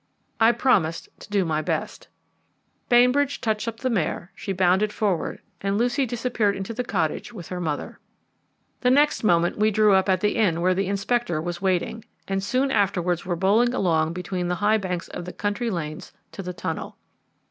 [0.39, 2.07] I promised to do my best.
[2.89, 7.49] Bainbridge touched up the mare, she bounded forward, and Lucy disappeared into the cottage with
[7.49, 7.99] her mother.
[8.79, 12.43] The next moment we drew up at the inn where the Inspector was waiting, and
[12.43, 16.51] soon afterwards were bowling along between the high banks of the country lanes to the
[16.53, 16.97] tunnel.